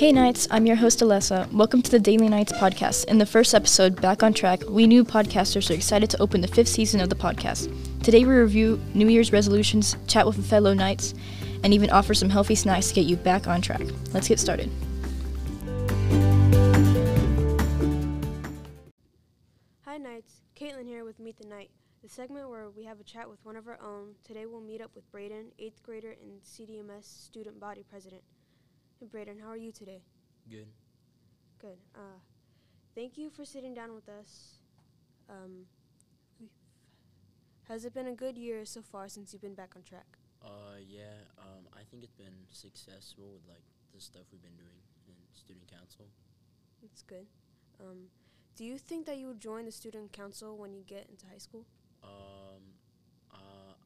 Hey 0.00 0.12
Knights, 0.12 0.48
I'm 0.50 0.64
your 0.64 0.76
host 0.76 1.00
Alessa. 1.00 1.52
Welcome 1.52 1.82
to 1.82 1.90
the 1.90 2.00
Daily 2.00 2.26
Knights 2.26 2.52
podcast. 2.52 3.04
In 3.04 3.18
the 3.18 3.26
first 3.26 3.54
episode, 3.54 4.00
Back 4.00 4.22
on 4.22 4.32
Track, 4.32 4.62
we 4.66 4.86
new 4.86 5.04
podcasters 5.04 5.70
are 5.70 5.74
excited 5.74 6.08
to 6.08 6.22
open 6.22 6.40
the 6.40 6.48
fifth 6.48 6.70
season 6.70 7.02
of 7.02 7.10
the 7.10 7.14
podcast. 7.14 7.70
Today 8.02 8.24
we 8.24 8.32
review 8.32 8.80
New 8.94 9.08
Year's 9.08 9.30
resolutions, 9.30 9.98
chat 10.06 10.26
with 10.26 10.42
fellow 10.48 10.72
Knights, 10.72 11.12
and 11.62 11.74
even 11.74 11.90
offer 11.90 12.14
some 12.14 12.30
healthy 12.30 12.54
snacks 12.54 12.88
to 12.88 12.94
get 12.94 13.04
you 13.04 13.16
back 13.16 13.46
on 13.46 13.60
track. 13.60 13.82
Let's 14.14 14.26
get 14.26 14.40
started. 14.40 14.70
Hi 19.84 19.98
Knights, 19.98 20.40
Caitlin 20.58 20.86
here 20.86 21.04
with 21.04 21.20
Meet 21.20 21.36
the 21.36 21.46
Knight, 21.46 21.68
the 22.02 22.08
segment 22.08 22.48
where 22.48 22.70
we 22.70 22.84
have 22.84 23.00
a 23.00 23.04
chat 23.04 23.28
with 23.28 23.44
one 23.44 23.54
of 23.54 23.68
our 23.68 23.78
own. 23.84 24.14
Today 24.24 24.46
we'll 24.46 24.62
meet 24.62 24.80
up 24.80 24.92
with 24.94 25.12
Braden, 25.12 25.52
8th 25.60 25.82
grader 25.82 26.14
and 26.22 26.40
CDMS 26.42 27.04
student 27.04 27.60
body 27.60 27.84
president. 27.86 28.22
Braden, 29.06 29.38
how 29.38 29.48
are 29.48 29.56
you 29.56 29.72
today? 29.72 30.02
Good. 30.48 30.68
Good. 31.60 31.78
Uh, 31.94 32.20
thank 32.94 33.16
you 33.16 33.30
for 33.30 33.44
sitting 33.44 33.74
down 33.74 33.94
with 33.94 34.08
us. 34.08 34.60
Um, 35.28 35.66
has 37.68 37.84
it 37.84 37.94
been 37.94 38.08
a 38.08 38.14
good 38.14 38.36
year 38.36 38.64
so 38.64 38.82
far 38.82 39.08
since 39.08 39.32
you've 39.32 39.42
been 39.42 39.54
back 39.54 39.72
on 39.76 39.82
track? 39.82 40.18
Uh, 40.44 40.78
yeah. 40.86 41.24
Um, 41.38 41.66
I 41.72 41.82
think 41.90 42.02
it's 42.02 42.12
been 42.12 42.46
successful 42.50 43.32
with 43.32 43.42
like 43.48 43.62
the 43.94 44.00
stuff 44.00 44.22
we've 44.32 44.42
been 44.42 44.56
doing 44.56 44.80
in 45.06 45.14
student 45.32 45.70
council. 45.70 46.06
That's 46.82 47.02
good. 47.02 47.26
Um, 47.80 48.08
do 48.56 48.64
you 48.64 48.78
think 48.78 49.06
that 49.06 49.16
you 49.18 49.28
would 49.28 49.40
join 49.40 49.64
the 49.64 49.72
student 49.72 50.12
council 50.12 50.56
when 50.58 50.74
you 50.74 50.82
get 50.86 51.06
into 51.08 51.26
high 51.26 51.38
school? 51.38 51.64
Uh, 52.02 53.76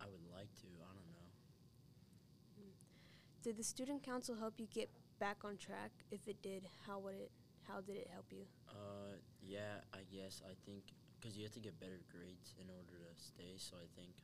I 0.00 0.06
would 0.06 0.24
like 0.32 0.52
to. 0.62 0.68
I 0.82 0.92
don't 0.94 1.10
know. 1.12 1.28
Did 3.42 3.58
the 3.58 3.66
student 3.66 4.06
council 4.06 4.36
help 4.38 4.54
you 4.62 4.68
get 4.70 4.88
back 5.18 5.42
on 5.42 5.56
track? 5.58 5.90
If 6.12 6.28
it 6.28 6.38
did, 6.42 6.62
how 6.86 7.00
would 7.00 7.18
it? 7.18 7.32
How 7.66 7.80
did 7.80 7.96
it 7.98 8.06
help 8.14 8.26
you? 8.30 8.46
Uh, 8.70 9.18
yeah. 9.42 9.82
I 9.90 10.06
guess 10.14 10.42
I 10.46 10.54
think 10.64 10.94
because 11.18 11.36
you 11.36 11.42
have 11.42 11.52
to 11.58 11.60
get 11.60 11.78
better 11.82 11.98
grades 12.06 12.54
in 12.62 12.70
order 12.70 13.02
to 13.02 13.10
stay. 13.18 13.58
So 13.58 13.74
I 13.74 13.90
think 13.98 14.14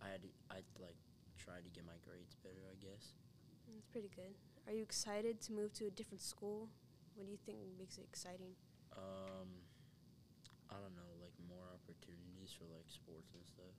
I 0.00 0.08
had 0.08 0.24
to, 0.24 0.28
I'd 0.48 0.64
like 0.80 0.96
try 1.36 1.60
to 1.60 1.68
get 1.68 1.84
my 1.84 2.00
grades 2.00 2.32
better. 2.40 2.64
I 2.64 2.80
guess. 2.80 3.12
That's 3.68 3.84
pretty 3.92 4.08
good. 4.08 4.32
Are 4.64 4.72
you 4.72 4.80
excited 4.80 5.44
to 5.44 5.52
move 5.52 5.76
to 5.76 5.84
a 5.84 5.92
different 5.92 6.24
school? 6.24 6.72
What 7.12 7.28
do 7.28 7.30
you 7.30 7.40
think 7.44 7.60
makes 7.76 8.00
it 8.00 8.08
exciting? 8.08 8.56
Um, 8.96 9.52
I 10.72 10.80
don't 10.80 10.96
know. 10.96 11.12
Like 11.20 11.36
more 11.44 11.68
opportunities 11.76 12.56
for 12.56 12.64
like 12.72 12.88
sports 12.88 13.36
and 13.36 13.44
stuff. 13.44 13.76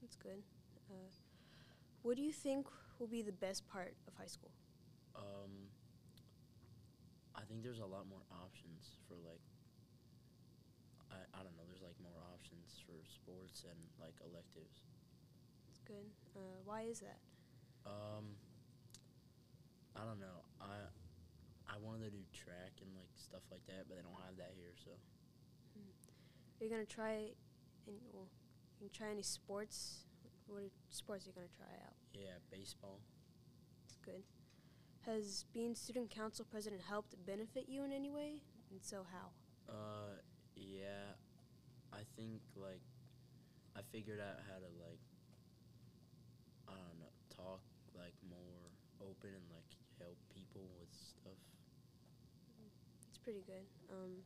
That's 0.00 0.16
good. 0.16 0.40
Uh, 0.88 1.12
what 2.00 2.16
do 2.16 2.22
you 2.22 2.32
think 2.32 2.66
will 3.02 3.10
be 3.10 3.26
the 3.26 3.34
best 3.34 3.66
part 3.66 3.98
of 4.06 4.14
high 4.14 4.30
school? 4.30 4.54
Um, 5.18 5.66
I 7.34 7.42
think 7.50 7.66
there's 7.66 7.82
a 7.82 7.90
lot 7.90 8.06
more 8.06 8.22
options 8.30 8.94
for 9.10 9.18
like. 9.26 9.42
I, 11.10 11.18
I 11.34 11.42
don't 11.42 11.58
know. 11.58 11.66
There's 11.66 11.82
like 11.82 11.98
more 11.98 12.22
options 12.30 12.78
for 12.86 12.94
sports 13.02 13.66
and 13.66 13.76
like 13.98 14.14
electives. 14.22 14.86
That's 15.66 15.82
good. 15.82 16.06
Uh, 16.38 16.62
why 16.62 16.86
is 16.86 17.02
that? 17.02 17.18
Um, 17.82 18.38
I 19.98 20.06
don't 20.06 20.22
know. 20.22 20.46
I 20.62 20.86
I 21.66 21.82
wanted 21.82 22.06
to 22.06 22.10
do 22.14 22.22
track 22.30 22.78
and 22.78 22.94
like 22.94 23.10
stuff 23.18 23.42
like 23.50 23.66
that, 23.66 23.90
but 23.90 23.98
they 23.98 24.06
don't 24.06 24.22
have 24.22 24.38
that 24.38 24.54
here. 24.54 24.78
So 24.78 24.94
Are 24.94 26.62
you 26.62 26.70
gonna 26.70 26.86
try? 26.86 27.34
And 27.90 27.98
well, 28.14 28.30
you 28.78 28.86
can 28.86 28.94
try 28.94 29.10
any 29.10 29.26
sports. 29.26 30.06
What 30.52 30.68
sports 30.90 31.24
are 31.24 31.30
you 31.30 31.34
gonna 31.34 31.48
try 31.56 31.72
out? 31.86 31.96
yeah, 32.12 32.36
baseball. 32.50 33.00
That's 33.80 33.96
good. 34.04 34.22
Has 35.06 35.46
being 35.52 35.74
student 35.74 36.10
council 36.10 36.44
president 36.44 36.82
helped 36.82 37.16
benefit 37.26 37.64
you 37.68 37.84
in 37.84 37.92
any 37.92 38.10
way? 38.10 38.42
And 38.70 38.80
so 38.82 39.06
how? 39.10 39.32
Uh, 39.72 40.20
yeah, 40.54 41.16
I 41.92 42.04
think 42.16 42.42
like 42.54 42.84
I 43.74 43.80
figured 43.90 44.20
out 44.20 44.44
how 44.44 44.60
to 44.60 44.68
like 44.76 45.00
I 46.68 46.72
don't 46.76 47.00
know 47.00 47.12
talk 47.34 47.64
like 47.96 48.14
more 48.28 48.68
open 49.00 49.30
and 49.32 49.46
like 49.56 49.72
help 49.98 50.16
people 50.28 50.68
with 50.78 50.92
stuff. 50.92 51.40
It's 53.08 53.18
pretty 53.18 53.42
good. 53.46 53.64
Um, 53.90 54.20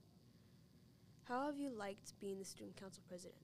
how 1.29 1.47
have 1.47 1.59
you 1.59 1.71
liked 1.71 2.19
being 2.21 2.39
the 2.39 2.45
student 2.45 2.77
council 2.77 3.03
president? 3.09 3.39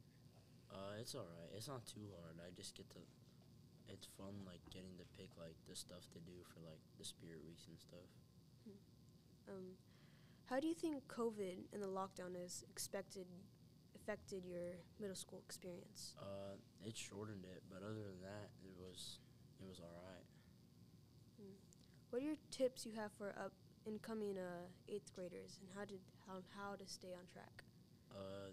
Uh, 0.72 0.96
it's 0.98 1.14
alright. 1.14 1.52
It's 1.54 1.68
not 1.68 1.84
too 1.86 2.08
hard. 2.16 2.40
I 2.40 2.50
just 2.56 2.74
get 2.74 2.88
to. 2.96 3.00
It's 3.88 4.08
fun 4.16 4.32
like 4.48 4.64
getting 4.72 4.96
to 4.96 5.04
pick 5.18 5.28
like 5.36 5.56
the 5.68 5.76
stuff 5.76 6.08
to 6.16 6.20
do 6.24 6.32
for 6.48 6.64
like 6.64 6.80
the 6.96 7.04
spirit 7.04 7.44
weeks 7.44 7.68
and 7.68 7.76
stuff. 7.78 8.08
Um, 9.48 9.76
how 10.46 10.60
do 10.60 10.66
you 10.66 10.74
think 10.74 10.96
COVID 11.08 11.68
and 11.72 11.82
the 11.82 11.88
lockdown 11.88 12.40
has 12.40 12.64
expected 12.70 13.26
affected 13.94 14.44
your 14.44 14.80
middle 15.00 15.16
school 15.16 15.40
experience? 15.44 16.14
Uh, 16.18 16.56
it 16.86 16.96
shortened 16.96 17.44
it, 17.44 17.62
but 17.68 17.82
other 17.82 18.00
than 18.02 18.20
that, 18.22 18.50
it 18.64 18.72
was 18.78 19.18
it 19.60 19.68
was 19.68 19.80
alright. 19.80 20.26
What 22.10 22.20
are 22.20 22.24
your 22.24 22.36
tips 22.50 22.84
you 22.84 22.92
have 22.92 23.10
for 23.12 23.30
up 23.40 23.52
incoming 23.86 24.36
uh, 24.36 24.68
eighth 24.88 25.12
graders 25.14 25.58
and 25.60 25.70
how 25.74 25.84
did 25.84 26.00
how 26.26 26.44
how 26.54 26.76
to 26.76 26.86
stay 26.86 27.14
on 27.16 27.26
track? 27.32 27.64
Uh, 28.12 28.52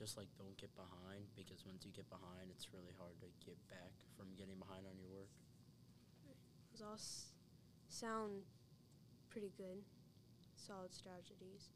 just 0.00 0.16
like 0.16 0.28
don't 0.40 0.56
get 0.56 0.72
behind 0.74 1.28
because 1.36 1.60
once 1.68 1.84
you 1.84 1.92
get 1.92 2.08
behind, 2.08 2.48
it's 2.48 2.72
really 2.72 2.96
hard 2.96 3.12
to 3.20 3.28
get 3.44 3.60
back 3.68 3.92
from 4.16 4.32
getting 4.38 4.56
behind 4.56 4.88
on 4.88 4.96
your 4.96 5.12
work. 5.12 5.28
Those 6.72 6.80
all 6.80 6.94
s- 6.96 7.26
sound 7.88 8.40
pretty 9.28 9.52
good, 9.58 9.84
solid 10.56 10.94
strategies. 10.94 11.68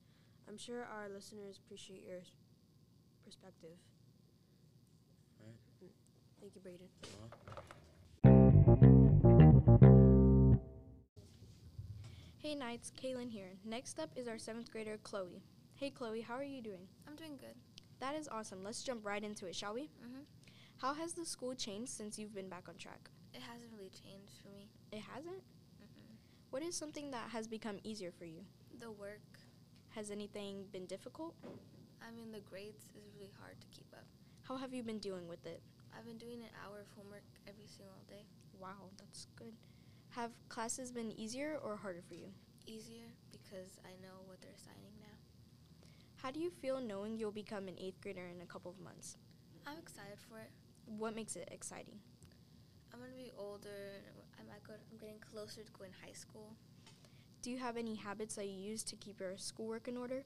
I'm 0.49 0.57
sure 0.57 0.84
our 0.89 1.09
listeners 1.13 1.61
appreciate 1.63 2.03
your 2.09 2.25
perspective. 3.25 3.77
Right. 5.45 5.93
Thank 6.41 6.55
you, 6.55 6.61
Braden. 6.65 6.89
Uh, 8.25 8.34
Hey 12.39 12.55
Knights, 12.55 12.91
Kaylin 13.03 13.31
here. 13.31 13.53
Next 13.65 13.99
up 13.99 14.11
is 14.17 14.29
our 14.29 14.39
seventh 14.39 14.71
grader, 14.71 14.99
Chloe. 15.03 15.43
Hey 15.77 15.91
Chloe, 15.91 16.21
how 16.21 16.34
are 16.34 16.45
you 16.45 16.61
doing? 16.63 16.87
I'm 17.09 17.17
doing 17.17 17.37
good. 17.39 17.57
That 18.04 18.16
is 18.16 18.28
awesome. 18.28 18.62
Let's 18.62 18.82
jump 18.82 19.06
right 19.06 19.25
into 19.25 19.47
it, 19.47 19.56
shall 19.56 19.72
we? 19.72 19.84
Mm-hmm. 19.84 20.28
How 20.76 20.92
has 20.92 21.15
the 21.15 21.25
school 21.25 21.54
changed 21.54 21.91
since 21.91 22.19
you've 22.19 22.34
been 22.34 22.50
back 22.50 22.69
on 22.69 22.76
track? 22.76 23.09
It 23.32 23.41
hasn't 23.41 23.70
really 23.72 23.88
changed 23.88 24.32
for 24.42 24.50
me. 24.54 24.69
It 24.92 25.00
hasn't? 25.00 25.41
Mm-mm. 25.81 26.12
What 26.50 26.62
is 26.62 26.76
something 26.76 27.10
that 27.12 27.31
has 27.31 27.48
become 27.48 27.78
easier 27.82 28.12
for 28.12 28.26
you? 28.26 28.44
The 28.78 28.91
work, 28.91 29.25
Has 29.94 30.10
anything 30.10 30.66
been 30.70 30.84
difficult? 30.84 31.34
I 32.06 32.10
mean, 32.15 32.31
the 32.31 32.41
grades 32.41 32.91
is 32.94 33.09
really 33.15 33.32
hard 33.41 33.59
to 33.62 33.66
keep 33.69 33.87
up. 33.94 34.04
How 34.42 34.59
have 34.59 34.75
you 34.75 34.82
been 34.82 34.98
dealing 34.98 35.26
with 35.26 35.47
it? 35.47 35.62
I've 35.97 36.04
been 36.04 36.19
doing 36.19 36.42
an 36.42 36.50
hour 36.62 36.81
of 36.81 36.88
homework 36.98 37.25
every 37.48 37.66
single 37.66 38.04
day. 38.06 38.26
Wow, 38.60 38.91
that's 38.98 39.28
good. 39.34 39.54
Have 40.10 40.32
classes 40.50 40.92
been 40.92 41.10
easier 41.10 41.59
or 41.65 41.75
harder 41.76 42.03
for 42.06 42.15
you? 42.15 42.28
Easier 42.66 43.09
because 43.32 43.78
I 43.82 43.97
know 44.03 44.21
what 44.26 44.42
they're 44.42 44.53
assigning 44.54 44.92
now. 45.00 45.03
How 46.25 46.31
do 46.31 46.41
you 46.41 46.49
feel 46.49 46.81
knowing 46.81 47.19
you'll 47.19 47.37
become 47.37 47.69
an 47.69 47.77
eighth 47.79 48.01
grader 48.01 48.25
in 48.35 48.41
a 48.41 48.47
couple 48.47 48.71
of 48.71 48.81
months? 48.81 49.19
I'm 49.67 49.77
excited 49.77 50.17
for 50.27 50.39
it. 50.39 50.49
What 50.87 51.15
makes 51.15 51.37
it 51.37 51.47
exciting? 51.53 51.99
I'm 52.91 52.99
gonna 52.99 53.12
be 53.12 53.31
older. 53.37 54.01
I 54.41 54.43
might 54.49 54.65
go. 54.67 54.73
I'm 54.73 54.97
getting 54.97 55.21
closer 55.21 55.63
to 55.63 55.73
going 55.73 55.91
high 56.03 56.15
school. 56.15 56.57
Do 57.43 57.51
you 57.51 57.59
have 57.59 57.77
any 57.77 57.95
habits 57.95 58.37
that 58.37 58.47
you 58.47 58.55
use 58.55 58.83
to 58.84 58.97
keep 58.97 59.21
your 59.21 59.37
schoolwork 59.37 59.87
in 59.87 59.99
order? 59.99 60.25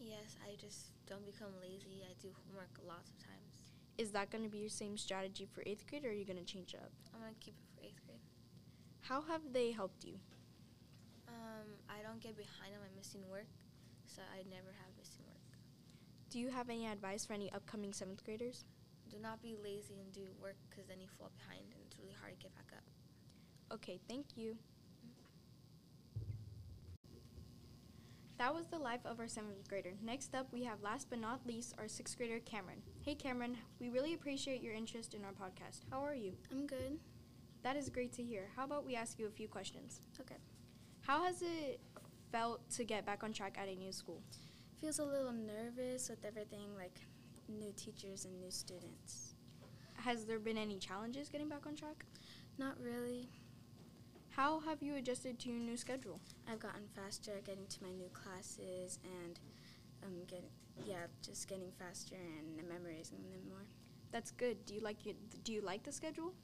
Yes, 0.00 0.34
I 0.44 0.56
just 0.56 0.90
don't 1.06 1.24
become 1.24 1.54
lazy. 1.62 2.02
I 2.02 2.14
do 2.20 2.34
homework 2.34 2.74
lots 2.84 3.10
of 3.10 3.18
times. 3.20 3.70
Is 3.98 4.10
that 4.10 4.32
going 4.32 4.42
to 4.42 4.50
be 4.50 4.58
your 4.58 4.68
same 4.68 4.98
strategy 4.98 5.46
for 5.46 5.62
eighth 5.64 5.86
grade 5.86 6.04
or 6.04 6.08
are 6.08 6.12
you 6.12 6.24
going 6.24 6.44
to 6.44 6.44
change 6.44 6.74
it 6.74 6.80
up? 6.80 6.90
I'm 7.14 7.20
gonna 7.20 7.34
keep 7.38 7.54
it 7.54 7.70
for 7.72 7.86
eighth 7.86 8.04
grade. 8.04 8.18
How 9.02 9.22
have 9.22 9.42
they 9.52 9.70
helped 9.70 10.04
you? 10.04 10.18
Um, 11.28 11.78
I 11.88 12.02
don't 12.02 12.20
get 12.20 12.36
behind 12.36 12.74
on 12.74 12.80
my 12.80 12.90
missing 12.96 13.22
work, 13.30 13.46
so 14.14 14.22
I 14.32 14.44
never 14.48 14.70
have 14.70 14.96
missing 14.96 15.24
work. 15.26 15.58
Do 16.30 16.38
you 16.38 16.48
have 16.50 16.70
any 16.70 16.86
advice 16.86 17.24
for 17.24 17.32
any 17.32 17.50
upcoming 17.52 17.92
seventh 17.92 18.24
graders? 18.24 18.64
Do 19.10 19.18
not 19.18 19.42
be 19.42 19.56
lazy 19.62 20.00
and 20.00 20.12
do 20.12 20.22
work 20.40 20.56
because 20.70 20.86
then 20.86 21.00
you 21.00 21.08
fall 21.18 21.30
behind 21.36 21.64
and 21.72 21.82
it's 21.86 21.98
really 21.98 22.14
hard 22.20 22.34
to 22.34 22.38
get 22.38 22.54
back 22.54 22.70
up. 22.76 22.84
Okay, 23.74 24.00
thank 24.08 24.36
you. 24.36 24.56
That 28.38 28.54
was 28.54 28.66
the 28.66 28.78
life 28.78 29.04
of 29.04 29.20
our 29.20 29.28
seventh 29.28 29.68
grader. 29.68 29.92
Next 30.02 30.34
up, 30.34 30.48
we 30.52 30.64
have 30.64 30.82
last 30.82 31.08
but 31.08 31.20
not 31.20 31.46
least 31.46 31.74
our 31.78 31.88
sixth 31.88 32.16
grader, 32.16 32.40
Cameron. 32.40 32.82
Hey, 33.04 33.14
Cameron, 33.14 33.56
we 33.80 33.88
really 33.88 34.14
appreciate 34.14 34.62
your 34.62 34.74
interest 34.74 35.14
in 35.14 35.24
our 35.24 35.32
podcast. 35.32 35.80
How 35.90 36.04
are 36.04 36.14
you? 36.14 36.34
I'm 36.50 36.66
good. 36.66 36.98
That 37.62 37.76
is 37.76 37.88
great 37.88 38.12
to 38.14 38.22
hear. 38.22 38.48
How 38.56 38.64
about 38.64 38.84
we 38.84 38.96
ask 38.96 39.18
you 39.18 39.26
a 39.26 39.30
few 39.30 39.48
questions? 39.48 40.00
Okay. 40.20 40.36
How 41.00 41.24
has 41.24 41.42
it 41.42 41.80
felt 42.34 42.68
to 42.68 42.82
get 42.82 43.06
back 43.06 43.22
on 43.22 43.32
track 43.32 43.56
at 43.62 43.68
a 43.68 43.76
new 43.76 43.92
school? 43.92 44.20
feels 44.80 44.98
a 44.98 45.04
little 45.04 45.32
nervous 45.32 46.10
with 46.10 46.24
everything 46.26 46.74
like 46.76 46.98
new 47.48 47.72
teachers 47.76 48.24
and 48.24 48.40
new 48.40 48.50
students. 48.50 49.34
Has 49.94 50.24
there 50.24 50.40
been 50.40 50.58
any 50.58 50.78
challenges 50.78 51.28
getting 51.28 51.48
back 51.48 51.64
on 51.64 51.76
track? 51.76 52.04
Not 52.58 52.74
really. 52.82 53.28
How 54.30 54.58
have 54.60 54.82
you 54.82 54.96
adjusted 54.96 55.38
to 55.38 55.48
your 55.48 55.60
new 55.60 55.76
schedule? 55.76 56.20
I've 56.50 56.58
gotten 56.58 56.82
faster 56.96 57.30
at 57.36 57.44
getting 57.44 57.66
to 57.66 57.82
my 57.84 57.92
new 57.92 58.10
classes 58.12 58.98
and 59.22 59.38
um, 60.04 60.24
getting 60.26 60.50
yeah, 60.84 61.06
just 61.22 61.48
getting 61.48 61.70
faster 61.78 62.16
and 62.16 62.68
memorizing 62.68 63.22
them 63.30 63.48
more. 63.48 63.64
That's 64.10 64.32
good. 64.32 64.66
Do 64.66 64.74
you 64.74 64.80
like 64.80 65.06
it? 65.06 65.16
Do 65.44 65.52
you 65.52 65.60
like 65.60 65.84
the 65.84 65.92
schedule? 65.92 66.34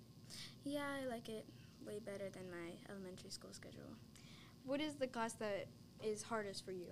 Yeah, 0.63 0.87
I 1.03 1.07
like 1.07 1.29
it 1.29 1.45
way 1.85 1.99
better 1.99 2.31
than 2.31 2.49
my 2.49 2.71
elementary 2.89 3.31
school 3.31 3.53
schedule. 3.53 3.97
What 4.65 4.81
is 4.81 4.95
the 4.95 5.09
class 5.09 5.33
that 5.35 5.67
is 6.05 6.23
hardest 6.23 6.65
for 6.65 6.73
you? 6.73 6.89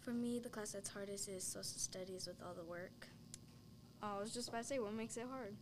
For 0.00 0.10
me, 0.10 0.38
the 0.38 0.48
class 0.48 0.72
that's 0.72 0.88
hardest 0.88 1.28
is 1.28 1.44
social 1.44 1.78
studies 1.78 2.26
with 2.26 2.36
all 2.46 2.54
the 2.54 2.64
work. 2.64 3.08
Oh, 4.02 4.16
I 4.18 4.20
was 4.20 4.32
just 4.32 4.48
about 4.48 4.62
to 4.62 4.66
say, 4.66 4.78
what 4.78 4.92
makes 4.92 5.16
it 5.16 5.24
hard? 5.30 5.56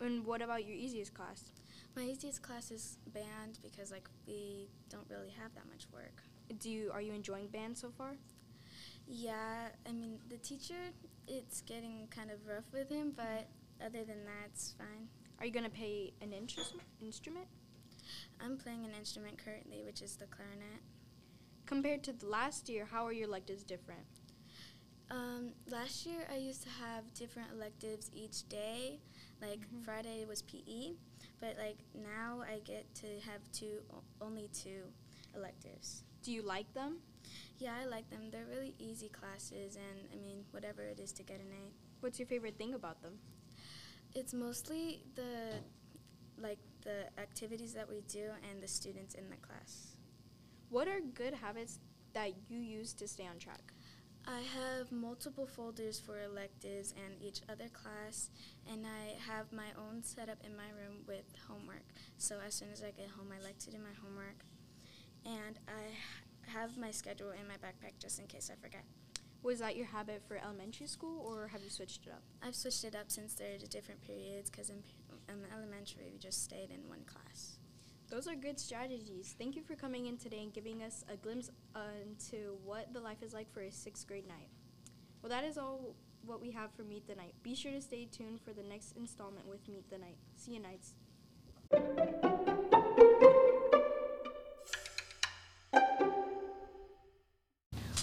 And 0.00 0.24
what 0.24 0.42
about 0.42 0.64
your 0.64 0.76
easiest 0.76 1.12
class? 1.12 1.44
My 1.96 2.02
easiest 2.02 2.42
class 2.42 2.70
is 2.70 2.98
band 3.12 3.58
because 3.62 3.90
like 3.90 4.08
we 4.26 4.68
don't 4.88 5.06
really 5.08 5.30
have 5.30 5.52
that 5.54 5.66
much 5.68 5.86
work. 5.92 6.22
Do 6.60 6.70
you 6.70 6.90
are 6.92 7.00
you 7.00 7.12
enjoying 7.12 7.48
band 7.48 7.76
so 7.76 7.90
far? 7.90 8.14
Yeah, 9.06 9.68
I 9.86 9.92
mean 9.92 10.18
the 10.28 10.36
teacher, 10.36 10.92
it's 11.26 11.62
getting 11.62 12.06
kind 12.10 12.30
of 12.30 12.38
rough 12.46 12.72
with 12.72 12.88
him, 12.88 13.12
but 13.16 13.48
other 13.84 14.04
than 14.04 14.24
that, 14.24 14.46
it's 14.52 14.74
fine. 14.78 15.08
Are 15.40 15.46
you 15.46 15.52
gonna 15.52 15.70
play 15.70 16.12
an 16.20 16.32
interest, 16.32 16.74
instrument? 17.02 17.46
I'm 18.40 18.56
playing 18.56 18.84
an 18.84 18.92
instrument 18.96 19.38
currently, 19.42 19.82
which 19.84 20.00
is 20.00 20.16
the 20.16 20.26
clarinet. 20.26 20.80
Compared 21.68 22.02
to 22.04 22.14
the 22.14 22.24
last 22.26 22.70
year, 22.70 22.86
how 22.90 23.04
are 23.04 23.12
your 23.12 23.28
electives 23.28 23.62
different? 23.62 24.06
Um, 25.10 25.52
last 25.68 26.06
year, 26.06 26.26
I 26.32 26.36
used 26.36 26.62
to 26.62 26.70
have 26.70 27.12
different 27.12 27.52
electives 27.52 28.10
each 28.14 28.48
day. 28.48 29.00
Like 29.42 29.60
Mhm. 29.68 29.84
Friday 29.84 30.24
was 30.24 30.40
PE, 30.40 30.96
but 31.40 31.58
like 31.58 31.76
now 31.94 32.40
I 32.40 32.60
get 32.60 32.94
to 33.02 33.20
have 33.20 33.42
two, 33.52 33.84
only 34.22 34.48
two 34.48 34.90
electives. 35.34 36.04
Do 36.22 36.32
you 36.32 36.40
like 36.40 36.72
them? 36.72 37.02
Yeah, 37.58 37.76
I 37.76 37.84
like 37.84 38.08
them. 38.08 38.30
They're 38.30 38.46
really 38.46 38.74
easy 38.78 39.10
classes, 39.10 39.76
and 39.76 40.08
I 40.10 40.16
mean, 40.16 40.46
whatever 40.52 40.82
it 40.84 40.98
is 40.98 41.12
to 41.12 41.22
get 41.22 41.38
an 41.38 41.52
A. 41.52 41.70
What's 42.00 42.18
your 42.18 42.28
favorite 42.28 42.56
thing 42.56 42.72
about 42.72 43.02
them? 43.02 43.20
It's 44.14 44.32
mostly 44.32 45.04
the 45.14 45.62
like 46.38 46.60
the 46.80 47.10
activities 47.20 47.74
that 47.74 47.88
we 47.90 48.00
do 48.02 48.32
and 48.48 48.62
the 48.62 48.68
students 48.68 49.14
in 49.14 49.28
the 49.28 49.36
class. 49.36 49.97
What 50.70 50.86
are 50.86 51.00
good 51.00 51.32
habits 51.32 51.78
that 52.12 52.32
you 52.50 52.58
use 52.58 52.92
to 52.94 53.08
stay 53.08 53.26
on 53.26 53.38
track? 53.38 53.72
I 54.26 54.40
have 54.40 54.92
multiple 54.92 55.46
folders 55.46 55.98
for 55.98 56.20
electives 56.20 56.92
and 57.06 57.14
each 57.22 57.40
other 57.48 57.68
class, 57.72 58.28
and 58.70 58.84
I 58.84 59.16
have 59.30 59.50
my 59.50 59.68
own 59.78 60.02
setup 60.02 60.36
in 60.44 60.54
my 60.54 60.68
room 60.76 61.04
with 61.06 61.24
homework. 61.48 61.84
So 62.18 62.36
as 62.46 62.54
soon 62.54 62.68
as 62.70 62.82
I 62.82 62.90
get 62.90 63.08
home, 63.08 63.28
I 63.32 63.42
like 63.42 63.58
to 63.60 63.70
do 63.70 63.78
my 63.78 63.96
homework, 64.04 64.44
and 65.24 65.58
I 65.66 66.50
have 66.50 66.76
my 66.76 66.90
schedule 66.90 67.30
in 67.30 67.48
my 67.48 67.54
backpack 67.54 67.98
just 67.98 68.18
in 68.18 68.26
case 68.26 68.50
I 68.52 68.60
forget. 68.60 68.84
Was 69.42 69.60
that 69.60 69.74
your 69.74 69.86
habit 69.86 70.20
for 70.28 70.36
elementary 70.36 70.86
school, 70.86 71.24
or 71.26 71.48
have 71.48 71.62
you 71.62 71.70
switched 71.70 72.06
it 72.06 72.12
up? 72.12 72.22
I've 72.42 72.56
switched 72.56 72.84
it 72.84 72.94
up 72.94 73.10
since 73.10 73.32
there 73.32 73.54
are 73.54 73.66
different 73.70 74.02
periods 74.02 74.50
because 74.50 74.68
in, 74.68 74.82
in 75.30 75.36
elementary 75.50 76.10
we 76.12 76.18
just 76.18 76.44
stayed 76.44 76.70
in 76.70 76.86
one 76.90 77.04
class. 77.06 77.56
Those 78.10 78.26
are 78.26 78.34
good 78.34 78.58
strategies. 78.58 79.34
Thank 79.38 79.54
you 79.54 79.62
for 79.62 79.74
coming 79.74 80.06
in 80.06 80.16
today 80.16 80.40
and 80.42 80.52
giving 80.52 80.82
us 80.82 81.04
a 81.12 81.16
glimpse 81.16 81.50
into 82.02 82.56
what 82.64 82.92
the 82.94 83.00
life 83.00 83.22
is 83.22 83.34
like 83.34 83.52
for 83.52 83.60
a 83.60 83.70
sixth 83.70 84.06
grade 84.08 84.26
knight. 84.26 84.48
Well, 85.20 85.28
that 85.28 85.44
is 85.44 85.58
all 85.58 85.94
what 86.24 86.40
we 86.40 86.50
have 86.52 86.70
for 86.72 86.84
Meet 86.84 87.06
the 87.06 87.14
Knight. 87.14 87.34
Be 87.42 87.54
sure 87.54 87.70
to 87.72 87.82
stay 87.82 88.08
tuned 88.10 88.40
for 88.40 88.54
the 88.54 88.62
next 88.62 88.96
installment 88.96 89.46
with 89.46 89.68
Meet 89.68 89.90
the 89.90 89.98
Knight. 89.98 90.16
See 90.36 90.52
you, 90.52 90.60
Knights. 90.60 90.94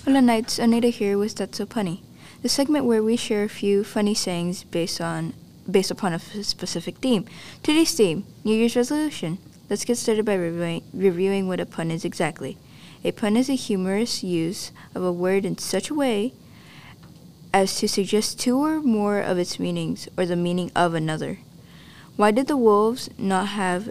Hola 0.05 0.21
Knights, 0.21 0.59
Anita 0.59 0.89
here 0.89 1.17
with 1.17 1.35
That's 1.35 1.57
So 1.57 1.65
Punny, 1.65 2.01
the 2.43 2.49
segment 2.49 2.85
where 2.85 3.01
we 3.01 3.15
share 3.15 3.43
a 3.43 3.49
few 3.49 3.83
funny 3.83 4.13
sayings 4.13 4.63
based 4.63 5.01
on 5.01 5.33
based 5.69 5.89
upon 5.89 6.13
a 6.13 6.17
f- 6.17 6.43
specific 6.43 6.97
theme. 6.97 7.25
Today's 7.63 7.95
theme, 7.95 8.23
New 8.43 8.55
Year's 8.55 8.75
resolution. 8.75 9.39
Let's 9.69 9.85
get 9.85 9.97
started 9.97 10.25
by 10.25 10.35
reviewing, 10.35 10.83
reviewing 10.93 11.47
what 11.47 11.59
a 11.59 11.65
pun 11.65 11.89
is 11.89 12.05
exactly. 12.05 12.57
A 13.03 13.11
pun 13.11 13.35
is 13.35 13.49
a 13.49 13.55
humorous 13.55 14.23
use 14.23 14.71
of 14.93 15.03
a 15.03 15.11
word 15.11 15.45
in 15.45 15.57
such 15.57 15.89
a 15.89 15.95
way 15.95 16.33
as 17.53 17.77
to 17.79 17.87
suggest 17.87 18.39
two 18.39 18.57
or 18.57 18.81
more 18.81 19.19
of 19.19 19.37
its 19.37 19.59
meanings 19.59 20.07
or 20.17 20.25
the 20.25 20.35
meaning 20.35 20.71
of 20.75 20.93
another. 20.93 21.39
Why 22.15 22.31
did 22.31 22.47
the 22.47 22.57
wolves 22.57 23.09
not 23.17 23.47
have 23.49 23.89